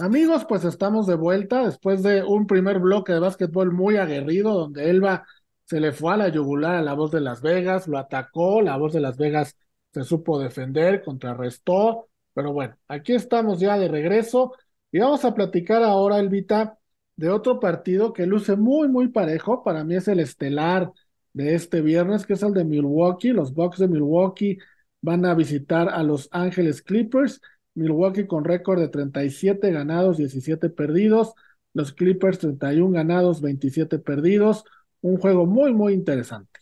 Amigos, 0.00 0.44
pues 0.48 0.64
estamos 0.64 1.06
de 1.06 1.14
vuelta 1.14 1.64
después 1.64 2.02
de 2.02 2.24
un 2.24 2.48
primer 2.48 2.80
bloque 2.80 3.12
de 3.12 3.20
básquetbol 3.20 3.70
muy 3.70 3.96
aguerrido, 3.96 4.52
donde 4.52 4.90
Elba 4.90 5.24
se 5.64 5.78
le 5.78 5.92
fue 5.92 6.14
a 6.14 6.16
la 6.16 6.28
yugular 6.28 6.74
a 6.74 6.82
la 6.82 6.94
voz 6.94 7.12
de 7.12 7.20
Las 7.20 7.40
Vegas, 7.40 7.86
lo 7.86 7.98
atacó, 7.98 8.60
la 8.60 8.76
voz 8.76 8.92
de 8.94 9.00
Las 9.00 9.16
Vegas 9.16 9.56
se 9.92 10.02
supo 10.02 10.40
defender, 10.40 11.04
contrarrestó, 11.04 12.08
pero 12.32 12.52
bueno, 12.52 12.76
aquí 12.88 13.12
estamos 13.12 13.60
ya 13.60 13.78
de 13.78 13.86
regreso 13.86 14.54
y 14.94 15.00
vamos 15.00 15.24
a 15.24 15.34
platicar 15.34 15.82
ahora, 15.82 16.20
Elvita, 16.20 16.78
de 17.16 17.28
otro 17.28 17.58
partido 17.58 18.12
que 18.12 18.26
luce 18.26 18.54
muy, 18.54 18.86
muy 18.86 19.08
parejo. 19.08 19.64
Para 19.64 19.82
mí 19.82 19.96
es 19.96 20.06
el 20.06 20.20
estelar 20.20 20.92
de 21.32 21.56
este 21.56 21.80
viernes, 21.80 22.24
que 22.24 22.34
es 22.34 22.44
el 22.44 22.54
de 22.54 22.64
Milwaukee. 22.64 23.32
Los 23.32 23.52
Bucks 23.54 23.78
de 23.78 23.88
Milwaukee 23.88 24.56
van 25.00 25.26
a 25.26 25.34
visitar 25.34 25.88
a 25.88 26.04
Los 26.04 26.28
Ángeles 26.30 26.80
Clippers. 26.80 27.40
Milwaukee 27.74 28.28
con 28.28 28.44
récord 28.44 28.78
de 28.78 28.88
37 28.88 29.72
ganados, 29.72 30.16
17 30.16 30.70
perdidos. 30.70 31.34
Los 31.72 31.92
Clippers 31.92 32.38
31 32.38 32.92
ganados, 32.92 33.40
27 33.40 33.98
perdidos. 33.98 34.64
Un 35.00 35.16
juego 35.16 35.44
muy, 35.44 35.72
muy 35.74 35.92
interesante. 35.92 36.60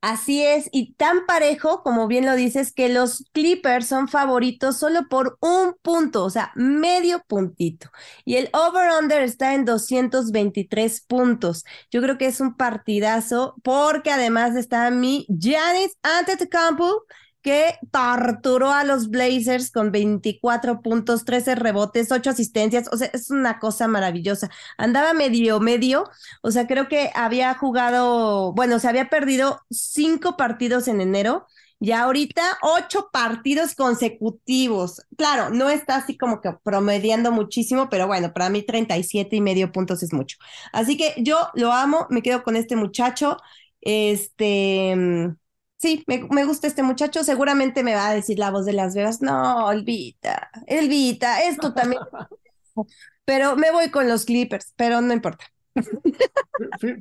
Así 0.00 0.42
es, 0.42 0.68
y 0.72 0.94
tan 0.94 1.26
parejo, 1.26 1.82
como 1.82 2.06
bien 2.06 2.26
lo 2.26 2.34
dices, 2.34 2.72
que 2.72 2.88
los 2.88 3.24
Clippers 3.32 3.86
son 3.86 4.08
favoritos 4.08 4.78
solo 4.78 5.08
por 5.08 5.38
un 5.40 5.74
punto, 5.82 6.24
o 6.24 6.30
sea, 6.30 6.52
medio 6.54 7.22
puntito. 7.26 7.90
Y 8.24 8.36
el 8.36 8.50
over-under 8.52 9.22
está 9.22 9.54
en 9.54 9.64
223 9.64 11.02
puntos. 11.02 11.64
Yo 11.90 12.02
creo 12.02 12.18
que 12.18 12.26
es 12.26 12.40
un 12.40 12.56
partidazo 12.56 13.54
porque 13.62 14.10
además 14.10 14.56
está 14.56 14.90
mi 14.90 15.26
Giannis 15.28 15.96
Antetokounmpo 16.02 17.04
que 17.42 17.74
torturó 17.90 18.70
a 18.72 18.84
los 18.84 19.08
Blazers 19.10 19.70
con 19.70 19.92
24 19.92 20.82
puntos, 20.82 21.24
13 21.24 21.54
rebotes, 21.54 22.12
8 22.12 22.30
asistencias, 22.30 22.88
o 22.92 22.96
sea, 22.96 23.10
es 23.12 23.30
una 23.30 23.58
cosa 23.58 23.88
maravillosa. 23.88 24.50
Andaba 24.78 25.12
medio, 25.14 25.60
medio, 25.60 26.04
o 26.42 26.50
sea, 26.50 26.66
creo 26.66 26.88
que 26.88 27.10
había 27.14 27.54
jugado, 27.54 28.52
bueno, 28.52 28.78
se 28.78 28.88
había 28.88 29.08
perdido 29.08 29.60
cinco 29.70 30.36
partidos 30.36 30.88
en 30.88 31.00
enero. 31.00 31.46
Y 31.82 31.92
ahorita 31.92 32.42
ocho 32.60 33.08
partidos 33.10 33.74
consecutivos. 33.74 35.00
Claro, 35.16 35.48
no 35.48 35.70
está 35.70 35.96
así 35.96 36.16
como 36.18 36.42
que 36.42 36.52
promediando 36.62 37.32
muchísimo, 37.32 37.88
pero 37.88 38.06
bueno, 38.06 38.34
para 38.34 38.50
mí 38.50 38.62
37 38.62 39.36
y 39.36 39.40
medio 39.40 39.72
puntos 39.72 40.02
es 40.02 40.12
mucho. 40.12 40.36
Así 40.74 40.98
que 40.98 41.14
yo 41.18 41.48
lo 41.54 41.72
amo, 41.72 42.06
me 42.10 42.20
quedo 42.22 42.42
con 42.42 42.56
este 42.56 42.76
muchacho. 42.76 43.38
Este, 43.80 44.94
mm, 44.94 45.36
sí, 45.80 46.04
me, 46.06 46.44
gusta 46.44 46.66
este 46.66 46.82
muchacho. 46.82 47.24
Seguramente 47.24 47.82
me 47.82 47.94
va 47.94 48.08
a 48.08 48.14
decir 48.14 48.38
la 48.38 48.50
voz 48.50 48.66
de 48.66 48.72
Las 48.72 48.94
Vegas. 48.94 49.22
No, 49.22 49.72
Elvita, 49.72 50.50
Elvita, 50.66 51.42
esto 51.42 51.72
también. 51.72 52.02
pero 53.24 53.56
me 53.56 53.72
voy 53.72 53.90
con 53.90 54.08
los 54.08 54.24
Clippers, 54.24 54.72
pero 54.76 55.00
no 55.00 55.12
importa. 55.12 55.46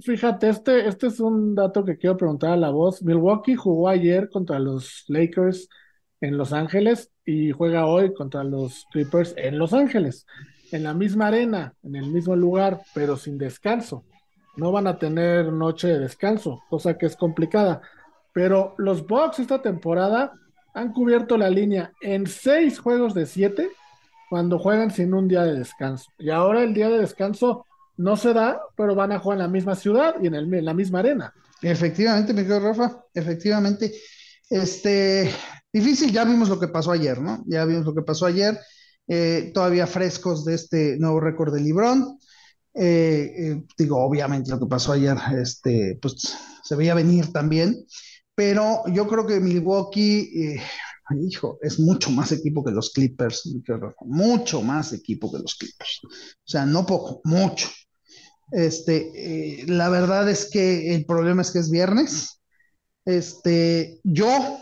Fíjate, 0.01 0.49
este, 0.49 0.87
este 0.87 1.07
es 1.07 1.19
un 1.19 1.55
dato 1.55 1.83
que 1.83 1.97
quiero 1.97 2.17
preguntar 2.17 2.51
a 2.51 2.57
la 2.57 2.69
voz. 2.69 3.03
Milwaukee 3.03 3.55
jugó 3.55 3.89
ayer 3.89 4.29
contra 4.29 4.59
los 4.59 5.03
Lakers 5.07 5.67
en 6.21 6.37
Los 6.37 6.53
Ángeles 6.53 7.11
y 7.25 7.51
juega 7.51 7.85
hoy 7.85 8.13
contra 8.13 8.43
los 8.43 8.85
Clippers 8.91 9.33
en 9.37 9.57
Los 9.57 9.73
Ángeles, 9.73 10.25
en 10.71 10.83
la 10.83 10.93
misma 10.93 11.27
arena, 11.27 11.73
en 11.83 11.95
el 11.95 12.07
mismo 12.07 12.35
lugar, 12.35 12.81
pero 12.93 13.17
sin 13.17 13.37
descanso. 13.37 14.05
No 14.55 14.71
van 14.71 14.87
a 14.87 14.97
tener 14.97 15.51
noche 15.51 15.87
de 15.87 15.99
descanso, 15.99 16.63
cosa 16.69 16.97
que 16.97 17.05
es 17.05 17.15
complicada. 17.15 17.81
Pero 18.33 18.75
los 18.77 19.05
Bucks 19.05 19.39
esta 19.39 19.61
temporada 19.61 20.33
han 20.73 20.93
cubierto 20.93 21.37
la 21.37 21.49
línea 21.49 21.93
en 22.01 22.27
seis 22.27 22.79
juegos 22.79 23.13
de 23.13 23.25
siete 23.25 23.69
cuando 24.29 24.59
juegan 24.59 24.91
sin 24.91 25.13
un 25.13 25.27
día 25.27 25.43
de 25.43 25.57
descanso. 25.57 26.11
Y 26.17 26.29
ahora 26.29 26.63
el 26.63 26.73
día 26.73 26.89
de 26.89 26.99
descanso 26.99 27.65
no 27.97 28.15
se 28.15 28.33
da, 28.33 28.61
pero 28.77 28.95
van 28.95 29.11
a 29.11 29.19
jugar 29.19 29.37
en 29.37 29.43
la 29.43 29.49
misma 29.49 29.75
ciudad 29.75 30.15
y 30.21 30.27
en, 30.27 30.65
la 30.65 30.73
misma 30.73 30.99
arena. 30.99 31.33
Efectivamente, 31.61 32.33
mi 32.33 32.41
querido 32.43 32.61
Rafa, 32.61 33.03
efectivamente. 33.13 33.91
Este, 34.49 35.29
difícil, 35.73 36.11
ya 36.11 36.23
vimos 36.23 36.47
lo 36.47 36.59
que 36.59 36.69
pasó 36.69 36.91
ayer, 36.91 37.19
¿no? 37.19 37.43
Ya 37.47 37.65
vimos 37.65 37.85
lo 37.85 37.93
que 37.93 38.03
pasó 38.03 38.25
ayer, 38.25 38.57
eh, 39.07 39.51
todavía 39.53 39.85
frescos 39.85 40.45
de 40.45 40.55
este 40.55 40.97
nuevo 40.97 41.19
récord 41.19 41.53
de 41.53 41.61
Librón. 41.61 42.19
Eh, 42.73 43.33
eh, 43.37 43.63
digo, 43.77 43.97
obviamente 43.97 44.51
lo 44.51 44.59
que 44.59 44.67
pasó 44.67 44.93
ayer, 44.93 45.17
este, 45.37 45.97
pues 46.01 46.37
se 46.63 46.75
veía 46.75 46.93
venir 46.93 47.33
también, 47.33 47.85
pero 48.39 48.83
yo 48.87 49.05
creo 49.05 49.27
que 49.27 49.41
Milwaukee, 49.41 50.57
hijo, 51.19 51.59
es 51.61 51.77
mucho 51.77 52.09
más 52.09 52.31
equipo 52.31 52.63
que 52.63 52.71
los 52.71 52.91
Clippers, 52.91 53.53
mucho 54.05 54.61
más 54.61 54.93
equipo 54.93 55.29
que 55.29 55.39
los 55.39 55.55
Clippers. 55.55 55.99
O 56.05 56.45
sea, 56.45 56.65
no 56.65 56.85
poco, 56.85 57.19
mucho. 57.25 57.67
Este, 58.49 59.65
la 59.67 59.89
verdad 59.89 60.29
es 60.29 60.49
que 60.49 60.95
el 60.95 61.05
problema 61.05 61.41
es 61.41 61.51
que 61.51 61.59
es 61.59 61.69
viernes. 61.69 62.41
Este, 63.03 63.99
yo 64.05 64.57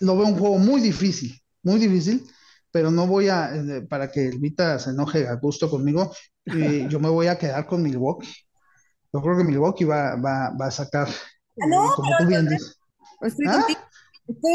lo 0.00 0.16
veo 0.16 0.26
un 0.26 0.36
juego 0.36 0.58
muy 0.58 0.80
difícil, 0.80 1.40
muy 1.62 1.78
difícil 1.78 2.26
pero 2.72 2.90
no 2.90 3.06
voy 3.06 3.28
a, 3.28 3.54
eh, 3.54 3.82
para 3.88 4.10
que 4.10 4.26
Elvita 4.26 4.78
se 4.78 4.90
enoje 4.90 5.26
a 5.26 5.34
gusto 5.34 5.70
conmigo, 5.70 6.12
eh, 6.46 6.86
yo 6.90 7.00
me 7.00 7.08
voy 7.08 7.28
a 7.28 7.38
quedar 7.38 7.66
con 7.66 7.82
Milwaukee. 7.82 8.28
Yo 9.12 9.22
creo 9.22 9.38
que 9.38 9.44
Milwaukee 9.44 9.84
va, 9.84 10.16
va, 10.16 10.50
va 10.50 10.66
a 10.66 10.70
sacar, 10.70 11.08
ah, 11.08 11.66
no, 11.66 11.86
eh, 11.86 11.90
como 11.96 12.10
tú 12.18 12.26
bien 12.26 12.46
dices. 12.46 12.77
¿Ah? 13.20 13.66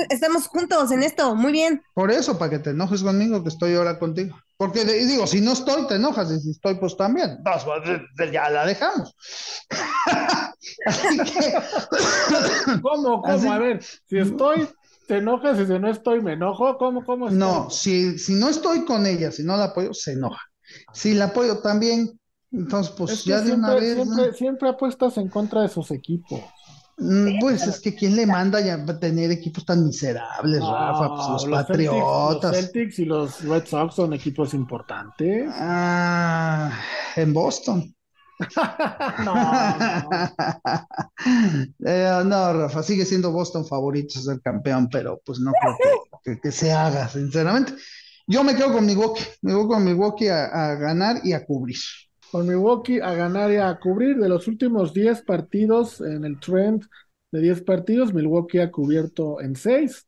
Estamos 0.10 0.48
juntos 0.48 0.92
en 0.92 1.02
esto, 1.02 1.34
muy 1.36 1.52
bien. 1.52 1.82
Por 1.96 2.12
eso, 2.12 2.38
para 2.38 2.52
que 2.52 2.60
te 2.60 2.70
enojes 2.70 3.02
conmigo, 3.02 3.42
que 3.42 3.50
estoy 3.50 3.74
ahora 3.74 3.98
contigo. 3.98 4.38
Porque 4.56 4.86
digo, 4.86 5.26
si 5.26 5.42
no 5.42 5.54
estoy, 5.54 5.88
te 5.88 5.96
enojas, 5.96 6.32
y 6.32 6.40
si 6.40 6.52
estoy, 6.52 6.76
pues 6.76 6.96
también. 6.96 7.40
Pues, 7.44 8.32
ya 8.32 8.50
la 8.50 8.66
dejamos. 8.66 9.16
Así 10.86 11.18
que... 11.18 11.54
¿Cómo? 12.82 13.22
¿Cómo? 13.22 13.52
A 13.52 13.58
ver, 13.58 13.84
si 13.84 14.20
estoy, 14.20 14.70
¿Te 15.08 15.18
enojas 15.18 15.60
y 15.60 15.66
si 15.66 15.80
no 15.80 15.90
estoy, 15.90 16.22
me 16.22 16.34
enojo? 16.34 16.78
¿Cómo, 16.78 17.04
cómo 17.04 17.30
No, 17.30 17.70
si, 17.70 18.18
si 18.18 18.36
no 18.36 18.50
estoy 18.50 18.86
con 18.86 19.06
ella, 19.06 19.32
si 19.32 19.44
no 19.44 19.58
la 19.58 19.66
apoyo, 19.66 19.94
se 19.94 20.14
enoja. 20.14 20.42
Si 20.94 21.14
la 21.14 21.26
apoyo 21.26 21.60
también, 21.60 22.18
entonces 22.52 22.94
pues 22.98 23.26
ya 23.26 23.42
de 23.42 23.54
una 23.54 23.74
vez. 23.76 23.98
Siempre, 24.38 24.70
apuestas 24.70 25.18
en 25.18 25.28
contra 25.28 25.62
de 25.62 25.70
sus 25.70 25.92
equipos. 25.92 26.40
Mm, 26.98 27.40
pues 27.40 27.66
es 27.66 27.80
que 27.80 27.96
quién 27.96 28.16
le 28.16 28.28
manda 28.28 28.62
ya 28.62 28.76
a 28.76 29.00
tener 29.00 29.32
equipos 29.32 29.66
tan 29.66 29.84
miserables, 29.84 30.62
Rafa, 30.62 31.10
pues 31.10 31.48
los, 31.48 31.66
Patriotas. 31.66 32.52
los 32.52 32.56
Celtics 32.56 33.00
y 33.00 33.06
los 33.06 33.44
Red 33.44 33.66
Sox 33.66 33.96
son 33.96 34.14
equipos 34.14 34.54
importantes. 34.54 35.50
Ah, 35.54 36.72
en 37.16 37.34
Boston. 37.34 37.96
no, 39.26 39.34
eh, 41.86 42.22
no. 42.26 42.54
Rafa, 42.54 42.84
sigue 42.84 43.06
siendo 43.06 43.32
Boston 43.32 43.66
favorito 43.66 44.20
ser 44.20 44.42
campeón, 44.42 44.90
pero 44.92 45.22
pues 45.26 45.40
no 45.40 45.52
creo 46.22 46.40
que, 46.42 46.52
se 46.52 46.72
haga, 46.72 47.10
sinceramente. 47.10 47.74
Yo 48.28 48.44
me 48.44 48.56
quedo 48.56 48.72
con 48.72 48.86
Milwaukee, 48.86 49.24
me 49.42 49.54
voy 49.54 49.68
con 49.68 49.84
Milwaukee 49.84 50.30
a, 50.30 50.76
ganar 50.76 51.22
y 51.24 51.34
a 51.34 51.46
cubrir. 51.46 51.78
Con 52.34 52.48
Milwaukee 52.48 53.00
a 53.00 53.14
ganar 53.14 53.52
y 53.52 53.58
a 53.58 53.80
cubrir. 53.80 54.18
De 54.18 54.28
los 54.28 54.48
últimos 54.48 54.92
10 54.92 55.22
partidos 55.22 56.02
en 56.02 56.26
el 56.26 56.40
trend 56.40 56.84
de 57.32 57.42
10 57.42 57.62
partidos, 57.62 58.12
Milwaukee 58.12 58.58
ha 58.58 58.72
cubierto 58.72 59.40
en 59.40 59.56
6. 59.56 60.08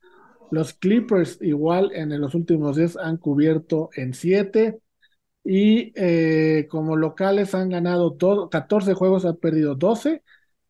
Los 0.50 0.74
Clippers 0.74 1.38
igual 1.42 1.92
en 1.94 2.20
los 2.20 2.34
últimos 2.34 2.78
10 2.78 2.98
han 2.98 3.18
cubierto 3.18 3.92
en 3.96 4.16
7 4.16 4.80
y 5.44 5.94
eh, 5.96 6.66
como 6.68 6.96
locales 6.96 7.54
han 7.54 7.70
ganado 7.70 8.14
todo, 8.14 8.50
14 8.50 8.96
juegos, 8.96 9.24
han 9.26 9.38
perdido 9.38 9.76
12 9.76 10.24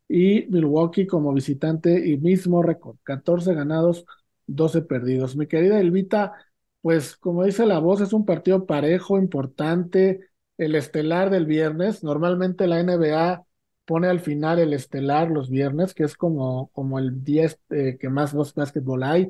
y 0.09 0.47
Milwaukee 0.47 1.07
como 1.07 1.31
visitante 1.31 2.05
y 2.05 2.17
mismo 2.17 2.63
récord, 2.63 2.97
14 3.03 3.53
ganados, 3.53 4.05
12 4.45 4.81
perdidos. 4.81 5.37
Mi 5.37 5.47
querida 5.47 5.79
Elvita, 5.79 6.33
pues 6.81 7.15
como 7.15 7.45
dice 7.45 7.65
la 7.65 7.79
voz, 7.79 8.01
es 8.01 8.11
un 8.11 8.25
partido 8.25 8.65
parejo, 8.65 9.17
importante, 9.17 10.19
el 10.57 10.75
estelar 10.75 11.29
del 11.29 11.45
viernes. 11.45 12.03
Normalmente 12.03 12.67
la 12.67 12.79
NBA 12.79 13.43
pone 13.85 14.07
al 14.07 14.19
final 14.19 14.59
el 14.59 14.73
estelar 14.73 15.29
los 15.29 15.49
viernes, 15.49 15.93
que 15.93 16.03
es 16.03 16.15
como, 16.15 16.69
como 16.73 16.99
el 16.99 17.23
10 17.23 17.59
eh, 17.69 17.97
que 17.99 18.09
más 18.09 18.33
básquetbol 18.33 19.03
hay, 19.03 19.29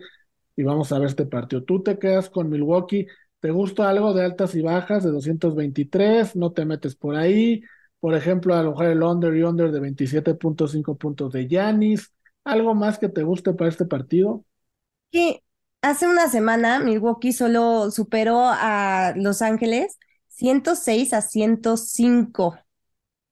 y 0.55 0.63
vamos 0.63 0.91
a 0.91 0.99
ver 0.99 1.07
este 1.07 1.25
partido. 1.25 1.63
Tú 1.63 1.83
te 1.83 1.99
quedas 1.99 2.29
con 2.29 2.49
Milwaukee. 2.49 3.07
¿Te 3.41 3.51
gusta 3.51 3.89
algo 3.89 4.13
de 4.13 4.23
altas 4.23 4.55
y 4.55 4.61
bajas 4.61 5.03
de 5.03 5.11
223? 5.11 6.35
No 6.35 6.53
te 6.53 6.65
metes 6.65 6.95
por 6.95 7.15
ahí. 7.15 7.61
Por 7.99 8.15
ejemplo, 8.15 8.55
a 8.55 8.63
lo 8.63 8.71
mejor 8.71 8.85
el 8.85 9.03
under 9.03 9.35
y 9.35 9.43
under 9.43 9.71
de 9.71 9.81
27.5 9.81 10.97
puntos 10.97 11.33
de 11.33 11.47
Yanis. 11.47 12.13
¿Algo 12.45 12.73
más 12.73 12.97
que 12.97 13.09
te 13.09 13.23
guste 13.23 13.53
para 13.53 13.69
este 13.69 13.85
partido? 13.85 14.45
Que 15.11 15.43
hace 15.81 16.07
una 16.07 16.29
semana 16.29 16.79
Milwaukee 16.79 17.33
solo 17.33 17.91
superó 17.91 18.43
a 18.45 19.13
Los 19.17 19.41
Ángeles 19.41 19.97
106 20.35 21.13
a 21.13 21.21
105 21.21 22.57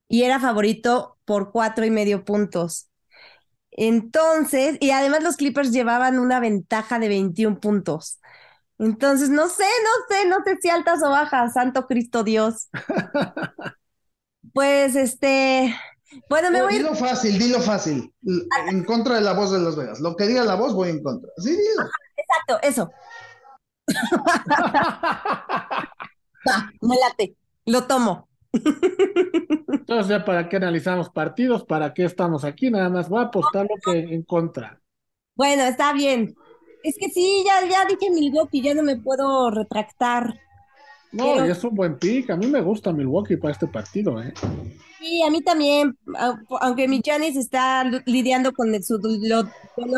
y 0.08 0.24
era 0.24 0.40
favorito 0.40 1.18
por 1.26 1.52
cuatro 1.52 1.86
y 1.86 1.92
medio 1.92 2.24
puntos. 2.24 2.90
Entonces, 3.72 4.78
y 4.80 4.92
además 4.92 5.24
los 5.24 5.36
Clippers 5.36 5.72
llevaban 5.72 6.20
una 6.20 6.40
ventaja 6.40 7.00
de 7.00 7.10
21 7.10 7.60
puntos. 7.60 8.20
Entonces, 8.78 9.30
no 9.30 9.50
sé, 9.50 9.64
no 9.64 10.16
sé, 10.16 10.28
no 10.28 10.38
sé 10.46 10.58
si 10.62 10.70
altas 10.70 11.04
o 11.04 11.10
bajas, 11.10 11.54
Santo 11.54 11.88
Cristo 11.88 12.24
Dios. 12.24 12.70
Pues 14.54 14.96
este, 14.96 15.76
bueno, 16.30 16.52
me 16.52 16.62
voy. 16.62 16.76
Dilo 16.76 16.94
fácil, 16.94 17.40
dilo 17.40 17.60
fácil. 17.60 18.14
En 18.70 18.84
contra 18.84 19.16
de 19.16 19.22
la 19.22 19.34
voz 19.34 19.52
de 19.52 19.60
Las 19.60 19.76
Vegas. 19.76 20.00
Lo 20.00 20.16
que 20.16 20.28
diga 20.28 20.44
la 20.44 20.56
voz, 20.56 20.76
voy 20.76 20.90
en 20.90 21.02
contra. 21.02 21.32
Sí, 21.38 21.50
dilo. 21.50 21.90
Exacto, 22.16 22.60
eso. 22.62 22.92
me 26.82 26.96
late, 26.98 27.36
lo 27.66 27.86
tomo. 27.86 28.28
Entonces, 29.68 30.24
¿para 30.24 30.48
qué 30.48 30.58
analizamos 30.58 31.10
partidos? 31.10 31.66
¿Para 31.66 31.94
qué 31.94 32.06
estamos 32.06 32.44
aquí? 32.44 32.70
Nada 32.70 32.90
más 32.90 33.10
voy 33.10 33.22
a 33.22 33.28
apostar 33.28 33.68
lo 33.68 33.76
que 33.84 34.00
en 34.00 34.24
contra. 34.24 34.80
Bueno, 35.36 35.64
está 35.64 35.94
bien. 35.94 36.36
Es 36.84 36.96
que 37.00 37.10
sí, 37.10 37.44
ya, 37.46 37.68
ya 37.68 37.86
dije 37.86 38.12
Milwaukee, 38.12 38.62
ya 38.62 38.74
no 38.74 38.84
me 38.84 38.98
puedo 38.98 39.50
retractar. 39.50 40.40
No, 41.12 41.44
es 41.44 41.64
un 41.64 41.76
buen 41.76 41.98
pick. 41.98 42.30
A 42.32 42.36
mí 42.36 42.48
me 42.48 42.62
gusta 42.62 42.92
Milwaukee 42.92 43.38
para 43.38 43.52
este 43.52 43.68
partido, 43.68 44.22
¿eh? 44.22 44.34
Sí, 45.00 45.22
a 45.22 45.30
mí 45.30 45.42
también, 45.42 45.98
aunque 46.62 46.88
mi 46.88 47.02
Janis 47.04 47.36
está 47.36 47.84
lidiando 48.06 48.52
con 48.54 48.74
el, 48.74 48.84
su 48.84 48.98
dolor 48.98 49.48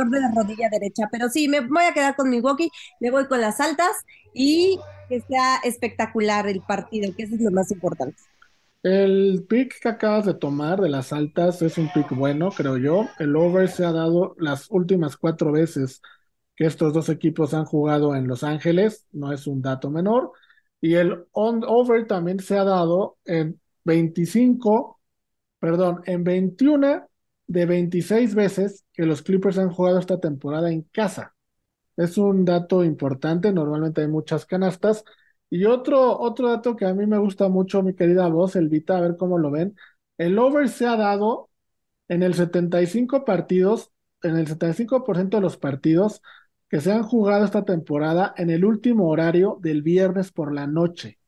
de 0.10 0.20
la 0.20 0.32
rodilla 0.36 0.68
derecha, 0.70 1.08
pero 1.12 1.30
sí, 1.30 1.48
me 1.48 1.62
voy 1.62 1.84
a 1.84 1.94
quedar 1.94 2.16
con 2.16 2.30
Milwaukee, 2.30 2.72
me 3.00 3.12
voy 3.12 3.28
con 3.28 3.40
las 3.40 3.60
altas 3.60 3.92
y 4.34 4.80
que 5.08 5.22
sea 5.22 5.58
espectacular 5.64 6.48
el 6.48 6.62
partido, 6.62 7.14
que 7.16 7.24
eso 7.24 7.36
es 7.36 7.42
lo 7.42 7.52
más 7.52 7.72
importante. 7.72 8.18
El 8.84 9.46
pick 9.50 9.80
que 9.82 9.90
acabas 9.90 10.26
de 10.26 10.36
tomar 10.36 10.80
de 10.80 10.90
las 10.90 11.12
altas 11.12 11.62
es 11.64 11.78
un 11.80 11.92
pick 11.92 12.12
bueno, 12.16 12.52
creo 12.52 12.78
yo. 12.78 13.10
El 13.18 13.36
over 13.36 13.68
se 13.68 13.84
ha 13.84 13.92
dado 13.92 14.36
las 14.38 14.70
últimas 14.70 15.18
cuatro 15.18 15.52
veces 15.52 16.02
que 16.56 16.66
estos 16.66 16.94
dos 16.94 17.10
equipos 17.10 17.54
han 17.54 17.66
jugado 17.66 18.16
en 18.16 18.28
Los 18.28 18.44
Ángeles, 18.44 19.06
no 19.12 19.32
es 19.34 19.48
un 19.48 19.62
dato 19.62 19.90
menor. 19.90 20.32
Y 20.82 20.96
el 20.96 21.26
on-over 21.32 22.08
también 22.08 22.40
se 22.40 22.58
ha 22.58 22.64
dado 22.64 23.18
en 23.26 23.60
25, 23.86 25.00
perdón, 25.60 26.02
en 26.06 26.24
21 26.24 27.08
de 27.48 27.66
26 27.66 28.36
veces 28.36 28.86
que 28.94 29.06
los 29.06 29.22
Clippers 29.22 29.58
han 29.58 29.72
jugado 29.72 30.00
esta 30.00 30.20
temporada 30.20 30.72
en 30.72 30.84
casa. 30.84 31.35
Es 31.98 32.18
un 32.18 32.44
dato 32.46 32.84
importante, 32.84 33.52
normalmente 33.54 34.02
hay 34.02 34.08
muchas 34.08 34.46
canastas. 34.46 35.04
Y 35.50 35.66
otro, 35.66 36.20
otro 36.20 36.50
dato 36.50 36.76
que 36.76 36.86
a 36.86 36.94
mí 36.94 37.06
me 37.06 37.18
gusta 37.18 37.48
mucho, 37.50 37.84
mi 37.84 37.96
querida 37.96 38.28
voz, 38.28 38.56
Elvita, 38.56 38.98
a 38.98 39.02
ver 39.02 39.16
cómo 39.18 39.38
lo 39.38 39.52
ven. 39.52 39.76
El 40.18 40.38
over 40.40 40.68
se 40.70 40.86
ha 40.88 40.96
dado 40.98 41.50
en 42.08 42.24
el 42.24 42.34
75 42.36 43.26
partidos, 43.26 43.92
en 44.24 44.38
el 44.38 44.48
75% 44.48 45.38
de 45.38 45.42
los 45.44 45.58
partidos 45.58 46.22
que 46.70 46.82
se 46.82 46.92
han 46.92 47.04
jugado 47.04 47.46
esta 47.46 47.66
temporada 47.66 48.34
en 48.38 48.50
el 48.50 48.66
último 48.66 49.10
horario 49.10 49.60
del 49.62 49.82
viernes 49.84 50.32
por 50.32 50.54
la 50.54 50.68
noche. 50.68 51.20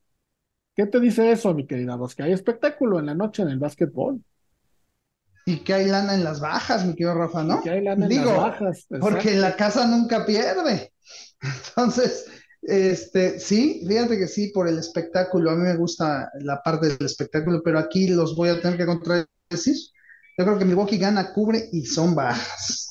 ¿Qué 0.76 0.86
te 0.86 1.00
dice 1.00 1.30
eso, 1.32 1.54
mi 1.54 1.66
querida 1.66 1.96
voz? 1.96 2.14
Que 2.14 2.22
hay 2.24 2.32
espectáculo 2.32 2.98
en 2.98 3.06
la 3.06 3.14
noche 3.14 3.42
en 3.42 3.48
el 3.48 3.58
básquetbol. 3.58 4.22
Y 5.48 5.60
que 5.60 5.72
hay 5.72 5.86
lana 5.86 6.14
en 6.14 6.24
las 6.24 6.40
bajas, 6.40 6.84
mi 6.84 6.92
querido 6.92 7.14
Rafa, 7.14 7.42
¿no? 7.42 7.62
que 7.62 7.70
hay 7.70 7.82
lana 7.82 8.04
en 8.04 8.16
las 8.16 8.36
bajas. 8.36 8.86
Porque 9.00 9.34
la 9.34 9.56
casa 9.56 9.86
nunca 9.86 10.26
pierde. 10.26 10.92
Entonces, 11.68 12.26
este, 12.60 13.40
sí, 13.40 13.82
fíjate 13.88 14.18
que 14.18 14.28
sí, 14.28 14.50
por 14.52 14.68
el 14.68 14.78
espectáculo. 14.78 15.50
A 15.50 15.56
mí 15.56 15.62
me 15.62 15.76
gusta 15.76 16.30
la 16.40 16.60
parte 16.62 16.88
del 16.88 17.06
espectáculo, 17.06 17.62
pero 17.64 17.78
aquí 17.78 18.08
los 18.08 18.36
voy 18.36 18.50
a 18.50 18.60
tener 18.60 18.76
que 18.76 18.84
contradecir. 18.84 19.76
Yo 20.36 20.44
creo 20.44 20.58
que 20.58 20.66
Milwaukee 20.66 20.98
gana, 20.98 21.32
cubre 21.32 21.70
y 21.72 21.86
son 21.86 22.14
bajas. 22.14 22.90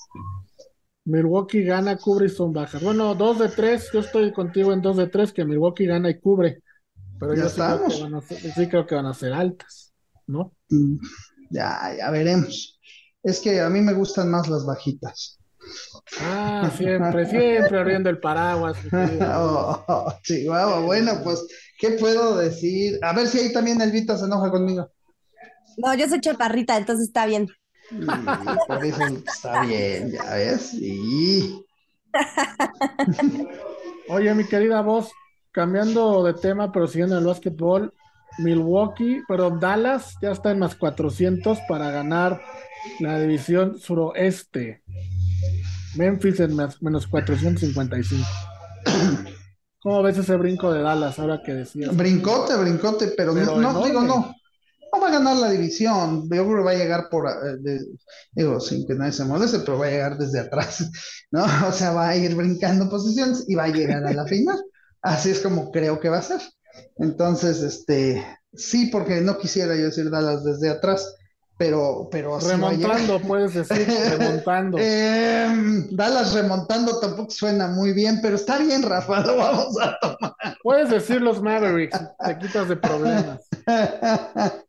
Milwaukee 1.06 1.64
gana, 1.64 1.96
cubre 1.98 2.26
y 2.26 2.30
son 2.30 2.54
bajas. 2.54 2.82
Bueno, 2.82 3.14
dos 3.14 3.38
de 3.38 3.50
tres, 3.50 3.92
yo 3.94 4.00
estoy 4.00 4.34
contigo 4.34 4.74
en 4.74 4.82
dos 4.82 4.98
de 4.98 5.06
tres, 5.06 5.32
que 5.32 5.46
Milwaukee 5.46 5.86
gana 5.86 6.10
y 6.10 6.20
cubre. 6.20 6.64
Pero 7.20 7.36
ya 7.36 7.44
yo 7.44 7.50
sí 7.50 7.62
creo, 7.62 7.88
que 7.88 8.02
van 8.02 8.16
a 8.16 8.22
ser, 8.22 8.38
sí 8.40 8.68
creo 8.68 8.88
que 8.88 8.96
van 8.96 9.06
a 9.06 9.14
ser 9.14 9.34
altas, 9.34 9.94
¿no? 10.26 10.54
Mm, 10.70 10.98
ya, 11.50 11.96
ya 11.98 12.10
veremos. 12.12 12.80
Es 13.24 13.40
que 13.40 13.60
a 13.60 13.70
mí 13.70 13.82
me 13.82 13.94
gustan 13.94 14.30
más 14.30 14.48
las 14.48 14.66
bajitas. 14.66 15.40
Ah, 16.22 16.72
siempre, 16.76 17.26
siempre 17.26 17.80
abriendo 17.80 18.10
el 18.10 18.20
paraguas. 18.20 18.78
oh, 19.36 20.14
Chihuahua, 20.24 20.80
bueno, 20.82 21.22
pues, 21.24 21.46
¿qué 21.80 21.92
puedo 21.92 22.38
decir? 22.38 23.00
A 23.02 23.14
ver 23.14 23.28
si 23.28 23.40
ahí 23.40 23.54
también 23.54 23.82
Elvita 23.82 24.18
se 24.18 24.26
enoja 24.26 24.50
conmigo. 24.50 24.90
No, 25.78 25.94
yo 25.96 26.08
soy 26.08 26.22
chaparrita, 26.22 26.78
entonces 26.78 27.08
está 27.08 27.26
bien. 27.26 27.48
por 28.68 28.86
eso 28.86 29.02
está 29.26 29.62
bien, 29.62 30.12
ya 30.12 30.34
ves. 30.34 30.62
Sí. 30.72 31.64
Oye, 34.10 34.34
mi 34.34 34.46
querida 34.46 34.82
voz, 34.82 35.12
cambiando 35.52 36.24
de 36.24 36.34
tema, 36.34 36.72
pero 36.72 36.88
siguiendo 36.88 37.18
el 37.18 37.26
básquetbol, 37.26 37.94
Milwaukee, 38.40 39.22
perdón, 39.28 39.60
Dallas 39.60 40.16
ya 40.22 40.32
está 40.32 40.52
en 40.52 40.60
más 40.60 40.76
400 40.76 41.60
para 41.68 41.92
ganar 41.92 42.42
la 43.00 43.20
división 43.20 43.80
suroeste. 43.80 44.84
Memphis 45.96 46.40
en 46.40 46.56
más, 46.56 46.82
menos 46.82 47.08
455. 47.08 48.26
¿Cómo 49.80 50.04
ves 50.04 50.18
ese 50.18 50.36
brinco 50.36 50.72
de 50.72 50.82
Dallas 50.82 51.18
ahora 51.20 51.42
que 51.44 51.54
decías? 51.54 51.96
Brincote, 51.96 52.56
brincote, 52.56 53.14
pero, 53.16 53.34
no, 53.34 53.84
digo 53.86 54.02
no 54.02 54.36
no 54.92 55.02
va 55.02 55.10
a 55.10 55.12
ganar 55.12 55.38
la 55.38 55.50
división. 55.50 56.24
Yo 56.24 56.46
creo 56.46 56.58
que 56.58 56.64
va 56.64 56.72
a 56.72 56.76
llegar 56.76 57.10
por, 57.10 57.28
eh, 57.28 57.80
digo, 58.32 58.60
sin 58.60 58.86
que 58.86 58.96
nadie 58.96 59.12
se 59.12 59.26
moleste, 59.26 59.60
pero 59.60 59.78
va 59.78 59.88
a 59.88 59.92
llegar 59.92 60.18
desde 60.18 60.40
atrás, 60.40 60.90
¿no? 61.32 61.46
O 61.68 61.72
sea, 61.72 61.92
va 61.92 62.10
a 62.10 62.16
ir 62.16 62.36
brincando 62.36 62.90
posiciones 62.90 63.46
y 63.48 63.56
va 63.56 63.66
a 63.66 63.70
llegar 63.70 64.06
a 64.06 64.14
la 64.14 64.26
final. 64.26 64.58
Así 65.02 65.30
es 65.30 65.40
como 65.40 65.72
creo 65.72 66.00
que 66.00 66.10
va 66.10 66.20
a 66.20 66.24
ser. 66.24 66.42
Entonces, 66.98 67.62
este, 67.62 68.26
sí, 68.54 68.88
porque 68.88 69.22
no 69.22 69.38
quisiera 69.38 69.76
yo 69.76 69.86
decir 69.86 70.10
Dallas 70.10 70.44
desde 70.44 70.70
atrás, 70.70 71.16
pero, 71.58 72.08
pero 72.12 72.40
remontando, 72.40 73.20
puedes 73.20 73.54
decir, 73.54 73.88
remontando. 74.18 74.78
Em, 74.80 75.88
Dallas 75.96 76.34
remontando 76.34 77.00
tampoco 77.00 77.32
suena 77.32 77.68
muy 77.68 77.94
bien, 77.94 78.20
pero 78.22 78.36
está 78.36 78.60
bien, 78.60 78.84
Rafa, 78.84 79.22
lo 79.22 79.38
vamos 79.38 79.76
a 79.82 79.98
tomar. 80.00 80.36
Puedes 80.62 80.90
decir 80.90 81.22
los 81.22 81.42
Mavericks, 81.42 82.00
te 82.26 82.38
quitas 82.38 82.70
de 82.70 82.76
problemas. 82.76 83.48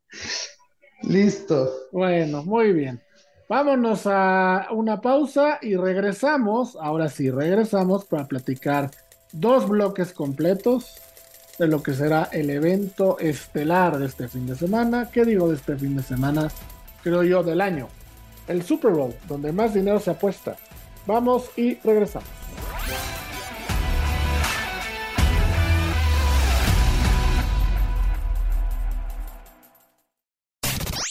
Listo. 1.03 1.71
Bueno, 1.93 2.43
muy 2.43 2.73
bien. 2.73 3.03
Vámonos 3.49 4.03
a 4.07 4.69
una 4.73 5.01
pausa 5.01 5.59
y 5.63 5.77
regresamos. 5.77 6.77
Ahora 6.81 7.09
sí, 7.09 7.31
regresamos 7.31 8.05
para 8.05 8.27
platicar 8.27 8.91
dos 9.33 9.69
bloques 9.69 10.13
completos 10.13 10.97
de 11.59 11.67
lo 11.67 11.83
que 11.83 11.93
será 11.93 12.29
el 12.33 12.51
evento 12.51 13.19
estelar 13.19 13.99
de 13.99 14.07
este 14.07 14.29
fin 14.29 14.47
de 14.47 14.55
semana. 14.55 15.11
¿Qué 15.13 15.25
digo 15.25 15.49
de 15.49 15.57
este 15.57 15.77
fin 15.77 15.97
de 15.97 16.03
semana? 16.03 16.49
Creo 17.03 17.23
yo 17.23 17.43
del 17.43 17.61
año. 17.61 17.89
El 18.47 18.63
Super 18.63 18.93
Bowl, 18.93 19.15
donde 19.27 19.53
más 19.53 19.75
dinero 19.75 19.99
se 20.01 20.11
apuesta. 20.11 20.57
Vamos 21.07 21.51
y 21.57 21.75
regresamos. 21.77 22.29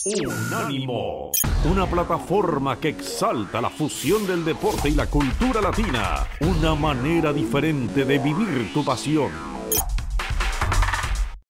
Unánimo, 0.05 1.31
una 1.69 1.85
plataforma 1.85 2.79
que 2.79 2.87
exalta 2.87 3.59
la 3.59 3.69
fusión 3.69 4.25
del 4.25 4.45
deporte 4.45 4.87
y 4.87 4.93
la 4.93 5.07
cultura 5.07 5.59
latina, 5.59 6.25
una 6.39 6.75
manera 6.75 7.33
diferente 7.33 8.05
de 8.05 8.17
vivir 8.17 8.71
tu 8.73 8.85
pasión. 8.85 9.56